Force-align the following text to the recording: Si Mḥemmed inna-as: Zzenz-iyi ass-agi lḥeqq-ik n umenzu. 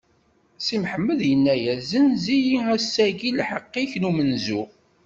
Si 0.65 0.75
Mḥemmed 0.83 1.19
inna-as: 1.33 1.81
Zzenz-iyi 1.83 2.59
ass-agi 2.75 3.31
lḥeqq-ik 3.39 3.91
n 3.97 4.07
umenzu. 4.09 4.61